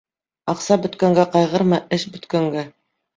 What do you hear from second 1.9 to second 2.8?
эш бөткәнгә